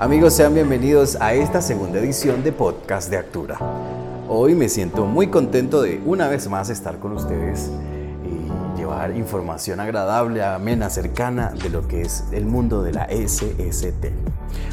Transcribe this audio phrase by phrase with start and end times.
[0.00, 3.58] Amigos, sean bienvenidos a esta segunda edición de Podcast de Actura.
[4.28, 7.68] Hoy me siento muy contento de una vez más estar con ustedes
[8.24, 14.12] y llevar información agradable, amena, cercana de lo que es el mundo de la SST.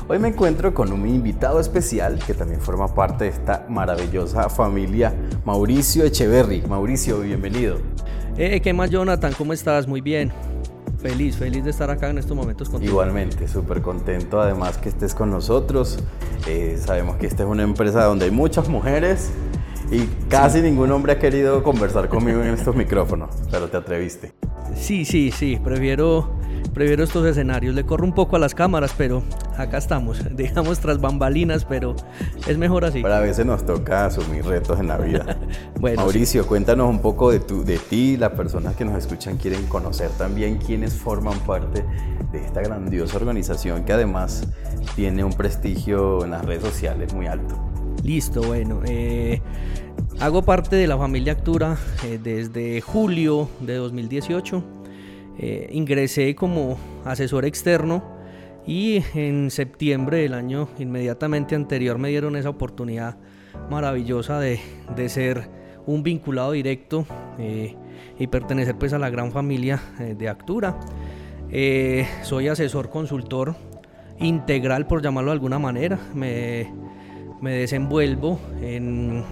[0.07, 5.11] Hoy me encuentro con un invitado especial que también forma parte de esta maravillosa familia,
[5.43, 6.61] Mauricio Echeverry.
[6.69, 7.79] Mauricio, bienvenido.
[8.37, 9.33] Eh, ¿Qué más, Jonathan?
[9.35, 9.87] ¿Cómo estás?
[9.87, 10.31] Muy bien.
[11.01, 12.91] Feliz, feliz de estar acá en estos momentos contigo.
[12.91, 15.99] Igualmente, súper contento además que estés con nosotros.
[16.47, 19.31] Eh, sabemos que esta es una empresa donde hay muchas mujeres
[19.91, 24.33] y casi ningún hombre ha querido conversar conmigo en estos micrófonos, pero te atreviste.
[24.75, 26.31] Sí, sí, sí, prefiero
[26.75, 27.73] prefiero estos escenarios.
[27.73, 29.23] Le corro un poco a las cámaras, pero
[29.57, 31.95] acá estamos, digamos tras bambalinas, pero
[32.47, 33.01] es mejor así.
[33.01, 35.37] Pero a veces nos toca asumir retos en la vida.
[35.79, 39.65] bueno, Mauricio, cuéntanos un poco de, tu, de ti, las personas que nos escuchan quieren
[39.67, 41.83] conocer también quiénes forman parte
[42.31, 44.47] de esta grandiosa organización que además
[44.95, 47.55] tiene un prestigio en las redes sociales muy alto.
[48.03, 48.81] Listo, bueno.
[48.85, 49.41] Eh,
[50.19, 54.63] hago parte de la familia Actura eh, desde julio de 2018.
[55.37, 58.03] Eh, ingresé como asesor externo
[58.65, 63.17] y en septiembre del año inmediatamente anterior me dieron esa oportunidad
[63.69, 64.59] maravillosa de,
[65.09, 65.49] ser
[65.85, 67.05] un vinculado directo
[67.37, 67.75] eh,
[68.17, 70.79] y pertenecer pues a la gran familia eh, de Actura.
[72.23, 73.55] soy asesor consultor
[74.19, 75.99] integral por llamarlo de alguna manera.
[76.13, 76.71] Me,
[77.41, 79.23] desenvuelvo en,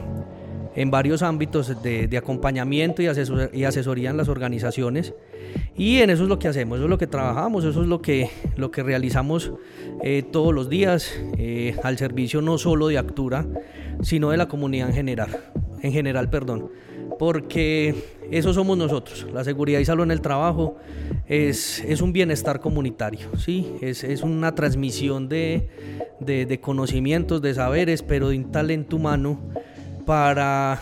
[0.91, 3.05] varios ámbitos de, acompañamiento y,
[3.53, 5.13] y asesoría en las organizaciones
[5.75, 8.01] y en eso es lo que hacemos, eso es lo que trabajamos, eso es lo
[8.01, 9.51] que, lo que realizamos
[10.03, 13.45] eh, todos los días eh, al servicio no solo de Actura,
[14.01, 15.29] sino de la comunidad en general,
[15.81, 16.69] en general, perdón.
[17.19, 17.95] Porque
[18.31, 19.27] eso somos nosotros.
[19.33, 20.77] La seguridad y salud en el trabajo
[21.27, 23.73] es, es un bienestar comunitario, ¿sí?
[23.81, 25.69] es, es una transmisión de,
[26.19, 29.39] de, de conocimientos, de saberes, pero de un talento humano
[30.05, 30.79] para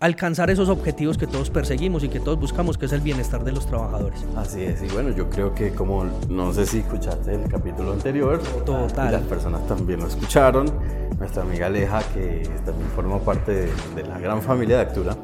[0.00, 3.52] alcanzar esos objetivos que todos perseguimos y que todos buscamos, que es el bienestar de
[3.52, 4.24] los trabajadores.
[4.36, 8.40] Así es, y bueno, yo creo que como no sé si escuchaste el capítulo anterior,
[8.64, 9.12] Total.
[9.12, 10.70] las personas también lo escucharon,
[11.18, 15.16] nuestra amiga Aleja, que también forma parte de, la gran familia de Actura,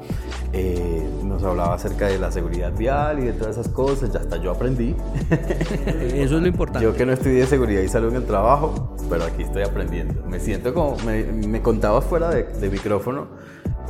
[0.54, 4.38] eh, nos hablaba acerca de la seguridad vial y de todas esas cosas, ya hasta
[4.38, 4.96] yo aprendí.
[5.86, 6.84] Eso es lo importante.
[6.84, 10.22] Yo que no estudié seguridad y salud en el trabajo, pero aquí estoy aprendiendo.
[10.26, 13.28] Me siento como, me, me contaba fuera de, de micrófono,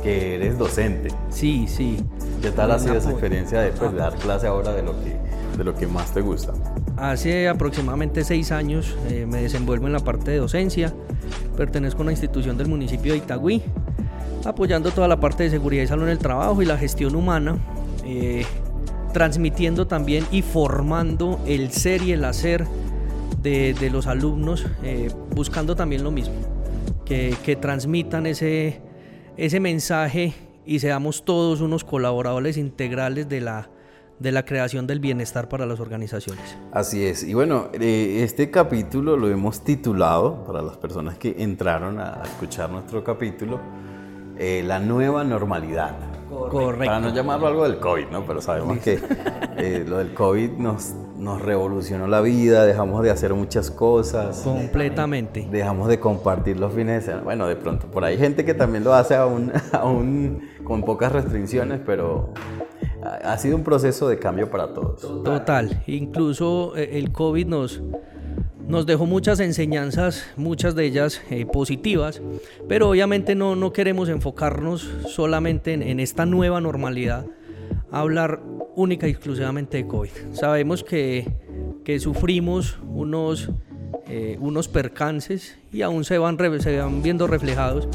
[0.03, 1.09] que eres docente.
[1.29, 1.97] Sí, sí.
[2.41, 5.17] ¿Qué tal ha sido esa experiencia de pues, dar clase ahora de lo que,
[5.57, 6.53] de lo que más te gusta?
[6.97, 10.93] Hace aproximadamente seis años eh, me desenvuelvo en la parte de docencia.
[11.55, 13.63] Pertenezco a una institución del municipio de Itagüí,
[14.45, 17.57] apoyando toda la parte de seguridad y salud en el trabajo y la gestión humana,
[18.05, 18.45] eh,
[19.13, 22.65] transmitiendo también y formando el ser y el hacer
[23.41, 26.35] de, de los alumnos, eh, buscando también lo mismo,
[27.05, 28.81] que, que transmitan ese,
[29.37, 30.33] ese mensaje
[30.65, 33.69] y seamos todos unos colaboradores integrales de la,
[34.19, 36.57] de la creación del bienestar para las organizaciones.
[36.71, 37.23] Así es.
[37.23, 42.69] Y bueno, eh, este capítulo lo hemos titulado, para las personas que entraron a escuchar
[42.69, 43.59] nuestro capítulo,
[44.37, 46.12] eh, La nueva normalidad.
[46.49, 46.85] Correcto.
[46.85, 48.25] Para no llamarlo algo del COVID, ¿no?
[48.25, 48.99] Pero sabemos que
[49.57, 54.41] eh, lo del COVID nos, nos revolucionó la vida, dejamos de hacer muchas cosas.
[54.43, 55.47] Completamente.
[55.51, 57.23] Dejamos de compartir los fines de semana.
[57.23, 61.11] Bueno, de pronto, por ahí hay gente que también lo hace aún, aún con pocas
[61.11, 62.33] restricciones, pero
[63.03, 65.01] ha sido un proceso de cambio para todos.
[65.23, 65.83] Total.
[65.87, 67.81] Incluso eh, el COVID nos
[68.73, 72.23] nos dejó muchas enseñanzas, muchas de ellas eh, positivas,
[72.67, 77.27] pero obviamente no, no queremos enfocarnos solamente en, esta nueva normalidad,
[77.91, 78.41] hablar
[78.75, 80.09] única y exclusivamente de COVID.
[80.31, 81.31] Sabemos que,
[81.85, 83.51] que sufrimos unos,
[84.07, 87.87] eh, unos percances y aún se van, se van viendo reflejados,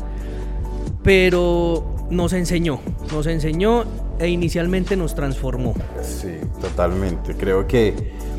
[1.03, 2.80] pero nos enseñó,
[3.12, 3.84] nos enseñó
[4.19, 5.74] e inicialmente nos transformó.
[6.02, 7.34] Sí, totalmente.
[7.34, 7.94] Creo que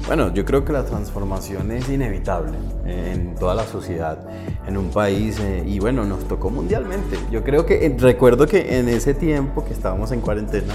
[0.10, 4.18] bueno, yo creo que la transformación es inevitable en toda la sociedad,
[4.66, 7.16] en un país, eh, y bueno, nos tocó mundialmente.
[7.30, 10.74] Yo creo que eh, recuerdo que en ese tiempo que estábamos en cuarentena,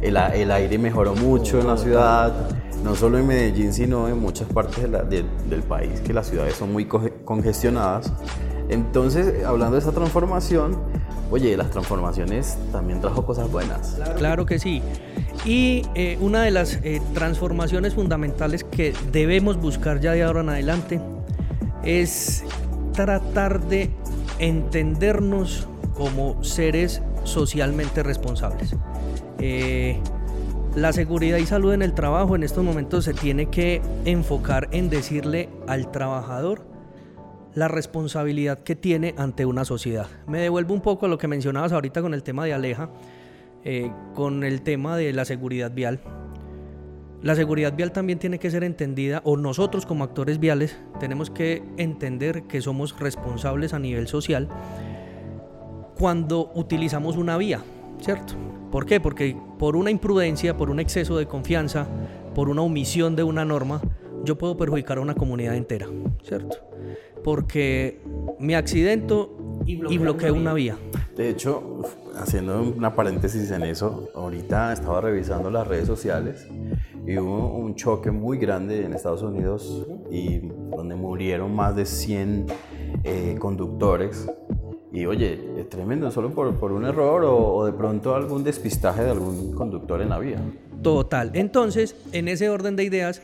[0.00, 2.32] el, el aire mejoró mucho en la ciudad,
[2.84, 6.84] no solo en Medellín, sino en muchas partes del país, que las ciudades son muy
[6.84, 8.12] congestionadas.
[8.68, 10.76] Entonces, hablando de esa transformación,
[11.30, 13.98] oye, las transformaciones también trajo cosas buenas.
[14.16, 14.82] Claro que sí.
[15.44, 20.48] Y eh, una de las eh, transformaciones fundamentales que debemos buscar ya de ahora en
[20.48, 21.00] adelante
[21.84, 22.44] es
[22.92, 23.90] tratar de
[24.38, 28.74] entendernos como seres socialmente responsables.
[29.38, 30.00] Eh,
[30.74, 34.90] la seguridad y salud en el trabajo en estos momentos se tiene que enfocar en
[34.90, 36.77] decirle al trabajador
[37.58, 40.06] la responsabilidad que tiene ante una sociedad.
[40.28, 42.88] Me devuelvo un poco a lo que mencionabas ahorita con el tema de Aleja,
[43.64, 46.00] eh, con el tema de la seguridad vial.
[47.20, 51.64] La seguridad vial también tiene que ser entendida, o nosotros como actores viales tenemos que
[51.76, 54.48] entender que somos responsables a nivel social
[55.98, 57.60] cuando utilizamos una vía,
[58.00, 58.34] ¿cierto?
[58.70, 59.00] ¿Por qué?
[59.00, 61.88] Porque por una imprudencia, por un exceso de confianza,
[62.36, 63.80] por una omisión de una norma,
[64.22, 65.88] yo puedo perjudicar a una comunidad entera,
[66.22, 66.67] ¿cierto?
[67.22, 68.00] Porque
[68.38, 69.36] me accidento
[69.66, 70.76] y bloqueo una vía.
[71.16, 71.82] De hecho,
[72.16, 76.46] haciendo una paréntesis en eso, ahorita estaba revisando las redes sociales
[77.06, 82.46] y hubo un choque muy grande en Estados Unidos y donde murieron más de 100
[83.04, 84.28] eh, conductores.
[84.92, 89.02] Y oye, es tremendo, solo por, por un error o, o, de pronto algún despistaje
[89.02, 90.40] de algún conductor en la vía.
[90.82, 91.30] Total.
[91.34, 93.22] Entonces, en ese orden de ideas,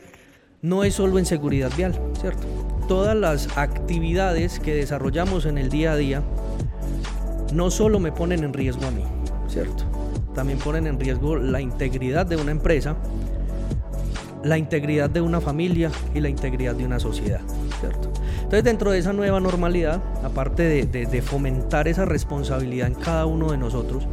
[0.61, 2.45] no es solo en seguridad vial, ¿cierto?
[2.87, 6.21] Todas las actividades que desarrollamos en el día a día
[7.51, 9.03] no solo me ponen en riesgo a mí,
[9.47, 9.85] ¿cierto?
[10.35, 12.95] También ponen en riesgo la integridad de una empresa,
[14.43, 17.41] la integridad de una familia y la integridad de una sociedad,
[17.79, 18.11] ¿cierto?
[18.35, 23.51] Entonces dentro de esa nueva normalidad, aparte de, de fomentar esa responsabilidad en cada uno
[23.51, 24.07] de nosotros,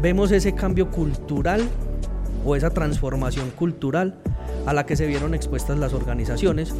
[0.00, 1.62] vemos ese cambio cultural
[2.46, 4.14] o esa transformación cultural
[4.64, 6.74] a la que se vieron expuestas las organizaciones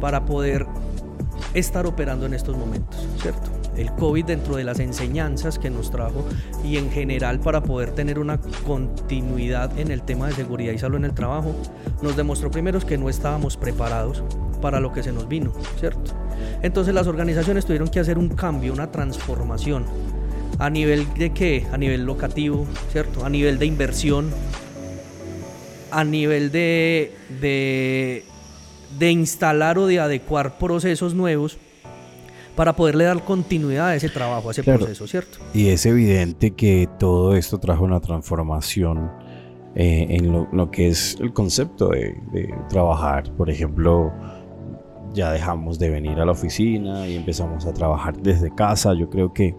[0.00, 0.66] para poder
[1.54, 3.50] estar operando en estos momentos, ¿cierto?
[3.76, 6.24] El COVID dentro de las enseñanzas que nos trajo
[6.64, 10.96] y en general para poder tener una continuidad en el tema de seguridad y salud
[10.96, 11.54] en el trabajo,
[12.02, 14.22] nos demostró primero que no estábamos preparados
[14.62, 16.12] para lo que se nos vino, ¿cierto?
[16.62, 19.84] Entonces las organizaciones tuvieron que hacer un cambio, una transformación
[20.58, 21.66] a nivel de qué?
[21.72, 23.24] A nivel locativo, ¿cierto?
[23.24, 24.30] A nivel de inversión,
[25.90, 28.24] a nivel de, de,
[28.98, 31.58] de instalar o de adecuar procesos nuevos
[32.54, 35.38] para poderle dar continuidad a ese trabajo, a ese proceso, ¿cierto?
[35.52, 39.10] Y es evidente que todo esto trajo una transformación
[39.74, 43.30] eh, en lo, que es el concepto de, de, trabajar.
[43.36, 44.10] Por ejemplo,
[45.12, 48.94] ya dejamos de venir a la oficina y empezamos a trabajar desde casa.
[48.94, 49.54] Yo creo que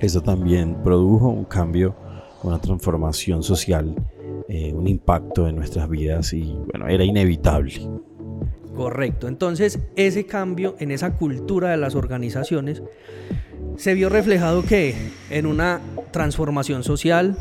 [0.00, 1.94] eso también produjo un cambio,
[2.42, 3.94] una transformación social,
[4.48, 7.74] eh, un impacto en nuestras vidas y bueno, era inevitable.
[8.74, 9.28] Correcto.
[9.28, 12.82] Entonces, ese cambio en esa cultura de las organizaciones
[13.76, 14.94] se vio reflejado que
[15.30, 15.80] en una
[16.10, 17.36] transformación social,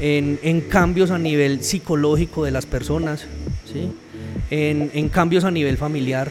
[0.00, 3.26] en, en cambios a nivel psicológico de las personas,
[3.64, 3.92] ¿sí?
[4.50, 6.30] en, en cambios a nivel familiar,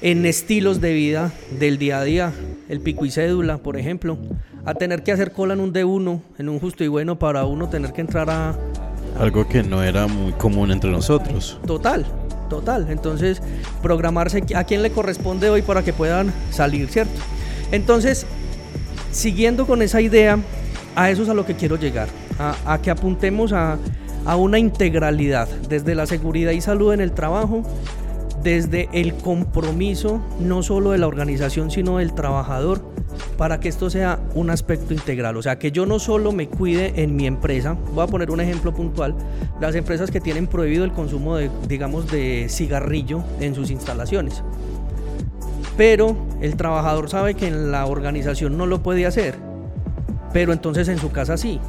[0.00, 2.32] en estilos de vida del día a día,
[2.68, 4.18] el pico y cédula, por ejemplo,
[4.64, 7.68] a tener que hacer cola en un D1, en un justo y bueno, para uno
[7.68, 8.56] tener que entrar a...
[9.18, 11.58] Algo que no era muy común entre nosotros.
[11.66, 12.06] Total,
[12.48, 12.86] total.
[12.90, 13.42] Entonces,
[13.82, 17.20] programarse a quién le corresponde hoy para que puedan salir, ¿cierto?
[17.70, 18.26] Entonces,
[19.12, 20.38] siguiendo con esa idea,
[20.96, 22.08] a eso es a lo que quiero llegar,
[22.38, 23.78] a, que apuntemos a,
[24.24, 27.62] a una integralidad, desde la seguridad y salud en el trabajo,
[28.42, 32.82] desde el compromiso no solo de la organización, sino del trabajador,
[33.38, 35.36] para que esto sea un aspecto integral.
[35.36, 38.40] O sea, que yo no solo me cuide en mi empresa, voy a poner un
[38.40, 39.14] ejemplo puntual,
[39.60, 44.42] las empresas que tienen prohibido el consumo de, digamos, de cigarrillo en sus instalaciones.
[45.76, 49.36] Pero el trabajador sabe que en la organización no lo puede hacer,
[50.32, 51.60] pero entonces en su casa sí,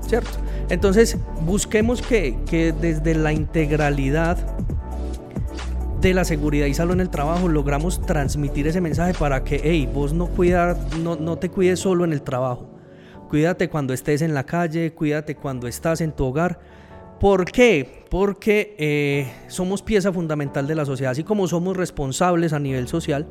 [0.00, 0.38] ¿cierto?
[0.70, 4.38] Entonces busquemos que, que desde la integralidad
[6.00, 9.88] de la seguridad y salud en el trabajo logramos transmitir ese mensaje para que, hey,
[9.92, 12.70] vos no, cuida, no, no te cuides solo en el trabajo.
[13.28, 16.60] Cuídate cuando estés en la calle, cuídate cuando estás en tu hogar.
[17.20, 18.04] ¿Por qué?
[18.10, 21.10] Porque eh, somos pieza fundamental de la sociedad.
[21.10, 23.26] Así como somos responsables a nivel social,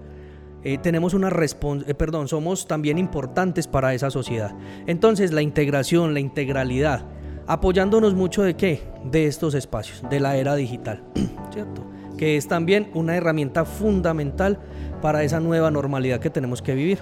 [0.64, 4.54] eh, tenemos una eh, perdón, somos también importantes para esa sociedad.
[4.88, 7.06] Entonces, la integración, la integralidad,
[7.48, 8.82] apoyándonos mucho de qué?
[9.06, 11.02] De estos espacios, de la era digital,
[11.54, 11.97] ¿cierto?
[12.18, 14.60] Que es también una herramienta fundamental
[15.02, 17.00] para esa nueva normalidad que tenemos que vivir.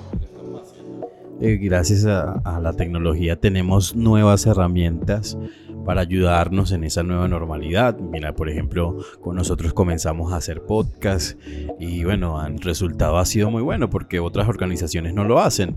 [1.41, 5.37] Eh, gracias a, la tecnología tenemos nuevas herramientas
[5.85, 7.97] para ayudarnos en esa nueva normalidad.
[7.99, 11.37] Mira, por ejemplo, con nosotros comenzamos a hacer podcast
[11.79, 15.75] y bueno, el resultado ha sido muy bueno porque otras organizaciones no lo hacen.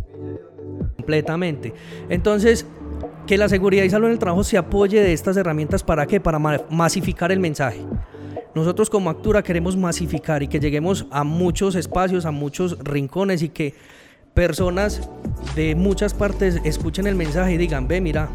[0.96, 1.74] Completamente.
[2.08, 2.66] Entonces,
[3.26, 6.20] que la seguridad y salud en el trabajo se apoye de estas herramientas para qué?
[6.20, 7.84] Para masificar el mensaje.
[8.58, 13.50] Nosotros como Actura queremos masificar y que lleguemos a muchos espacios, a muchos rincones y
[13.50, 13.72] que
[14.34, 15.08] personas
[15.54, 18.28] de muchas partes escuchen el mensaje y digan, ve, mira,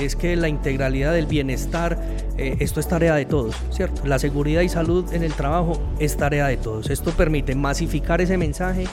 [0.00, 1.98] es que la integralidad del bienestar,
[2.38, 4.06] eh, esto es tarea de todos, ¿cierto?
[4.06, 6.90] La seguridad y salud en el trabajo es tarea de todos.
[6.90, 8.84] Esto permite masificar ese mensaje,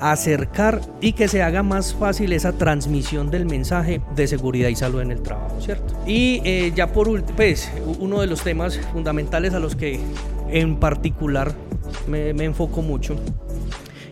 [0.00, 5.00] acercar y que se haga más fácil esa transmisión del mensaje de seguridad y salud
[5.00, 5.94] en el trabajo, ¿cierto?
[6.06, 10.00] Y eh, ya por último, pues uno de los temas fundamentales a los que
[10.50, 11.52] en particular
[12.06, 13.16] me, me enfoco mucho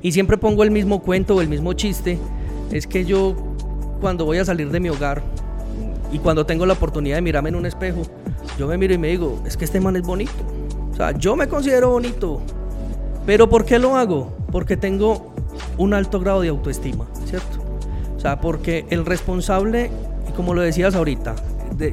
[0.05, 2.19] y siempre pongo el mismo cuento o el mismo chiste,
[2.71, 3.35] es que yo
[4.03, 5.23] cuando voy a salir de mi hogar
[6.15, 8.03] y cuando tengo la oportunidad de mirarme en un espejo,
[8.57, 10.33] yo me miro y me digo, es que este man es bonito.
[10.93, 12.41] O sea, yo me considero bonito.
[13.27, 14.33] Pero ¿por qué lo hago?
[14.53, 15.35] Porque tengo
[15.77, 17.59] un alto grado de autoestima, ¿cierto?
[18.17, 19.91] O sea, porque el responsable,
[20.29, 21.35] y como lo decías ahorita,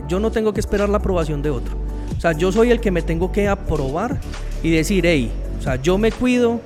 [0.07, 1.75] yo no tengo que esperar la aprobación de otro.
[2.15, 4.19] O sea, yo soy el que me tengo que aprobar
[4.61, 6.61] y decir, hey, o sea, yo me cuido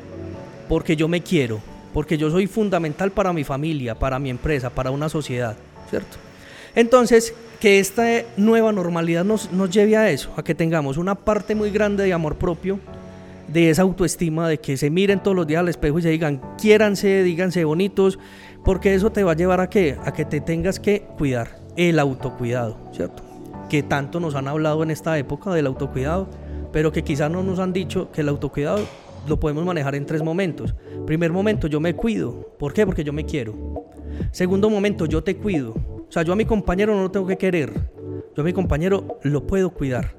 [0.68, 1.62] porque yo me quiero,
[1.94, 5.56] porque yo soy fundamental para mi familia, para mi empresa, para una sociedad,
[5.90, 6.18] ¿cierto?
[6.76, 8.06] Entonces, que esta
[8.38, 12.14] nueva normalidad nos, nos lleve a eso, a que tengamos una parte muy grande de
[12.14, 12.80] amor propio,
[13.48, 16.42] de esa autoestima, de que se miren todos los días al espejo y se digan,
[16.60, 18.20] quiéranse, díganse bonitos,
[18.64, 19.98] porque eso te va a llevar a qué?
[20.04, 23.24] A que te tengas que cuidar, el autocuidado, ¿cierto?
[23.70, 26.30] Que tanto nos han hablado en esta época del autocuidado,
[26.72, 28.84] pero que quizás no nos han dicho que el autocuidado
[29.28, 30.76] lo podemos manejar en tres momentos.
[31.06, 32.56] Primer momento, yo me cuido.
[32.60, 32.86] ¿Por qué?
[32.86, 33.54] Porque yo me quiero.
[34.32, 35.74] Segundo momento, yo te cuido.
[36.08, 37.74] O sea, yo a mi compañero no lo tengo que querer.
[38.36, 40.16] Yo a mi compañero lo puedo cuidar.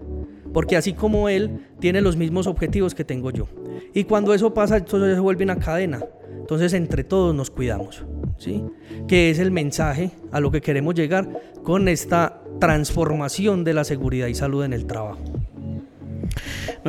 [0.53, 3.47] Porque así como él tiene los mismos objetivos que tengo yo.
[3.95, 6.01] Y cuando eso pasa, entonces se vuelve una cadena.
[6.39, 8.05] Entonces entre todos nos cuidamos.
[8.39, 8.65] ¿sí?
[9.09, 14.29] Que es el mensaje a lo que queremos llegar con esta transformación de la seguridad
[14.29, 15.21] y salud en el trabajo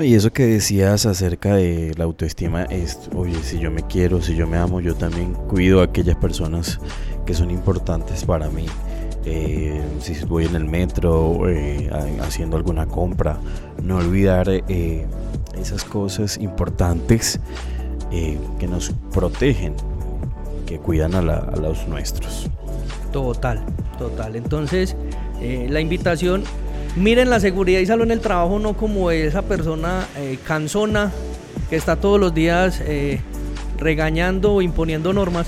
[0.03, 4.35] y eso que decías acerca de la autoestima es, oye, si yo me quiero, si
[4.35, 6.79] yo me amo, yo también cuido a aquellas personas
[7.25, 8.65] que son importantes para mí.
[9.29, 11.89] Eh, si voy en el metro eh,
[12.21, 13.37] haciendo alguna compra,
[13.83, 15.05] no olvidar eh,
[15.59, 17.37] esas cosas importantes
[18.09, 19.73] que nos protegen,
[20.65, 22.47] que cuidan a, a, los nuestros.
[23.11, 23.65] Total,
[23.99, 24.37] total.
[24.37, 24.95] Entonces,
[25.41, 26.45] la invitación
[26.95, 30.07] miren la seguridad y salud en el trabajo no como esa persona
[30.45, 31.11] cansona
[31.69, 32.81] que está todos los días
[33.77, 35.47] regañando o imponiendo normas,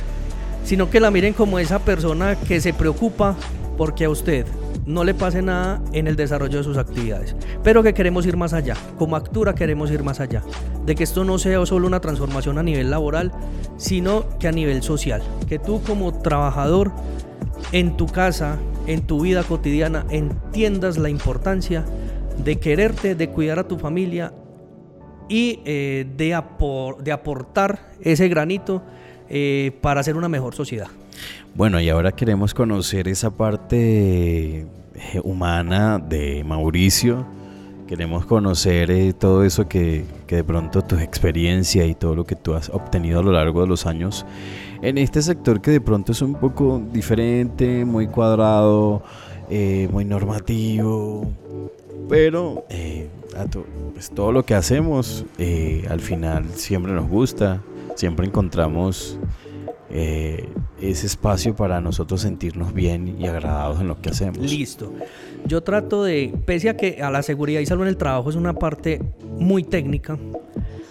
[0.66, 3.38] sino que la miren como esa persona que se preocupa
[3.80, 4.46] porque a usted
[4.86, 7.34] no le pase nada en el desarrollo de sus actividades,
[7.64, 10.44] pero que queremos ir más allá, como Actura queremos ir más allá,
[10.86, 13.32] de que esto no sea solo una transformación a nivel laboral,
[13.78, 16.92] sino que a nivel social, que tú como trabajador
[17.72, 21.86] en tu casa, en tu vida cotidiana entiendas la importancia
[22.44, 24.34] de quererte, de cuidar a tu familia
[25.30, 28.84] y eh, de, aportar ese granito
[29.30, 30.90] eh, para hacer una mejor sociedad.
[31.56, 34.66] Bueno, y ahora queremos conocer esa parte eh,
[35.24, 37.26] humana de Mauricio.
[37.88, 42.54] Queremos conocer todo eso que, que de pronto tu experiencia y todo lo que tú
[42.54, 44.26] has obtenido a lo largo de los años
[44.82, 49.04] en este sector que de pronto es un poco diferente, muy cuadrado,
[49.50, 51.30] eh, muy normativo,
[52.08, 53.10] pero eh,
[53.94, 57.62] pues, todo lo que hacemos eh, al final siempre nos gusta,
[57.96, 59.18] siempre encontramos
[60.82, 64.38] ese espacio para nosotros sentirnos bien y agradados en lo que hacemos.
[64.38, 64.94] Listo.
[65.46, 68.36] Yo trato de, pese a que a la seguridad y salud en el trabajo es
[68.36, 69.02] una parte
[69.38, 70.18] muy técnica,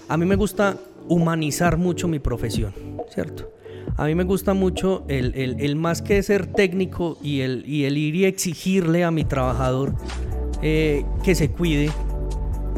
[0.08, 0.76] a mí me gusta
[1.08, 2.72] humanizar mucho mi profesión,
[3.12, 3.50] ¿cierto?
[3.96, 8.14] A mí me gusta mucho el, más que ser técnico y el, y el ir
[8.14, 9.94] y exigirle a mi trabajador
[10.62, 11.90] eh, que se cuide.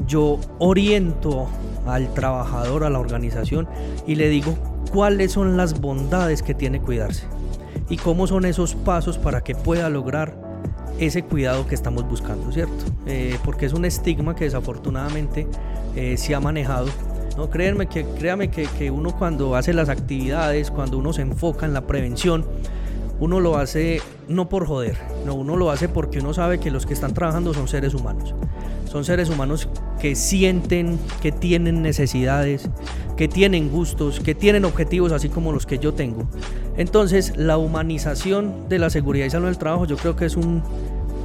[0.07, 1.49] Yo oriento
[1.87, 3.69] al trabajador, a la organización
[4.07, 4.57] y le digo
[4.93, 7.25] cuáles son las bondades que tiene cuidarse
[7.89, 10.37] y cómo son esos pasos para que pueda lograr
[10.99, 12.85] ese cuidado que estamos buscando, ¿cierto?
[13.07, 15.47] Eh, porque es un estigma que desafortunadamente
[15.97, 16.89] eh, se ha manejado
[17.37, 21.65] no, créanme que, créame que, que uno cuando hace las actividades, cuando uno se enfoca
[21.65, 22.45] en la prevención,
[23.21, 26.87] uno lo hace no por joder, no, uno lo hace porque uno sabe que los
[26.87, 28.35] que están trabajando son seres humanos.
[28.87, 29.69] Son seres humanos
[30.01, 32.69] que sienten, que tienen necesidades,
[33.21, 36.27] que tienen gustos, que tienen objetivos así como los que yo tengo.
[36.79, 40.63] Entonces, la humanización de la seguridad y salud del trabajo yo creo que es un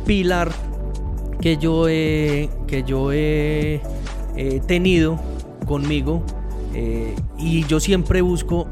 [0.06, 0.52] pilar
[1.40, 3.80] que yo he, que yo he
[4.68, 5.18] tenido
[5.66, 6.22] conmigo
[6.74, 8.68] eh, y yo siempre busco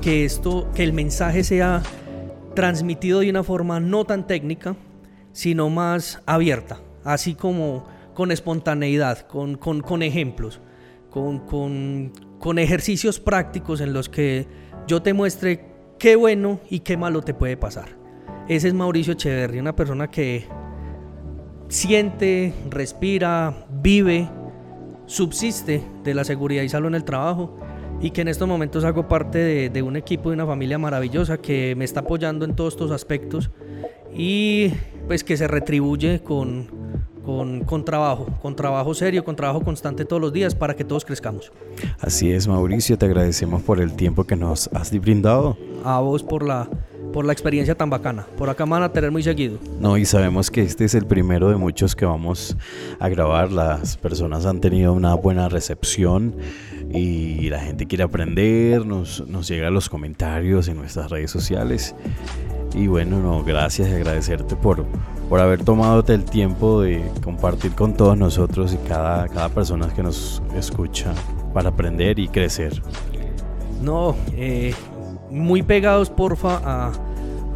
[0.00, 1.82] que esto, que el mensaje sea
[2.54, 4.76] transmitido de una forma no tan técnica,
[5.32, 10.60] sino más abierta, así como con espontaneidad, con, con, ejemplos,
[11.10, 12.12] con, con,
[12.58, 14.46] ejercicios prácticos en los que
[14.86, 15.64] yo te muestre
[15.98, 17.96] qué bueno y qué malo te puede pasar.
[18.48, 20.46] Ese es Mauricio Echeverry, una persona que
[21.68, 24.28] siente, respira, vive,
[25.06, 27.56] subsiste de la seguridad y salud en el trabajo
[28.00, 31.74] y que en estos momentos hago parte de, un equipo, de una familia maravillosa que
[31.76, 33.50] me está apoyando en todos estos aspectos
[34.12, 34.72] y
[35.06, 36.66] pues que se retribuye con,
[37.24, 41.52] con, trabajo, con trabajo serio, con trabajo constante todos los días para que todos crezcamos.
[42.00, 45.56] Así es, Mauricio, te agradecemos por el tiempo que nos has brindado.
[45.84, 46.68] A vos por la,
[47.12, 48.26] por la experiencia tan bacana.
[48.36, 49.58] Por acá van a tener muy seguido.
[49.80, 52.56] No, y sabemos que este es el primero de muchos que vamos
[52.98, 53.52] a grabar.
[53.52, 56.34] Las personas han tenido una buena recepción
[56.92, 61.94] y la gente quiere aprender, nos, nos llega los comentarios en nuestras redes sociales.
[62.74, 64.86] Y bueno, no, gracias y agradecerte por,
[65.28, 70.02] por haber tomado el tiempo de compartir con todos nosotros y cada, cada persona que
[70.02, 71.14] nos escucha
[71.52, 72.82] para aprender y crecer.
[73.80, 74.74] No, eh,
[75.30, 76.92] muy pegados, porfa, a,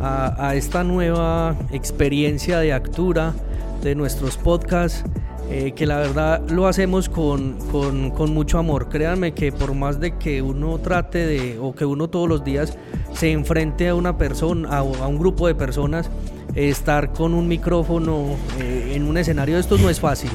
[0.00, 3.34] a, esta nueva experiencia de Actura,
[3.82, 5.04] de nuestros podcasts.
[5.48, 8.88] Eh, que la verdad lo hacemos con, con, con, mucho amor.
[8.88, 12.76] Créanme que por más de que uno trate de, o que uno todos los días
[13.12, 16.10] se enfrente a una persona, a, a un grupo de personas,
[16.56, 20.30] estar con un micrófono eh, en un escenario de estos no es fácil.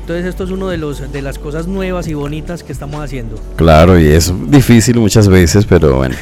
[0.00, 3.40] Entonces esto es uno de los de las cosas nuevas y bonitas que estamos haciendo.
[3.56, 6.14] Claro, y es difícil muchas veces, pero bueno.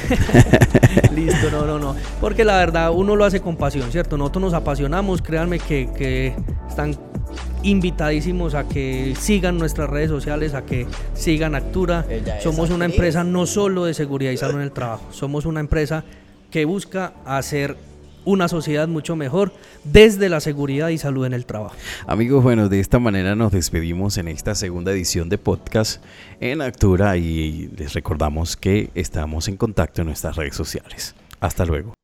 [1.14, 1.94] Listo, no, no, no.
[2.18, 4.16] Porque la verdad uno lo hace con pasión, ¿cierto?
[4.16, 6.34] Nosotros nos apasionamos, créanme que, que
[6.66, 6.96] están
[7.62, 12.06] invitadísimos a que sigan nuestras redes sociales, a que sigan Actura.
[12.42, 16.04] Somos una empresa no solo de seguridad y salud en el trabajo, somos una empresa
[16.50, 17.76] que busca hacer
[18.24, 19.52] una sociedad mucho mejor
[19.84, 21.76] desde la seguridad y salud en el trabajo.
[22.06, 26.02] Amigos, bueno, de esta manera nos despedimos en esta segunda edición de podcast
[26.40, 31.14] en Actura y les recordamos que estamos en contacto en nuestras redes sociales.
[31.40, 31.94] Hasta luego.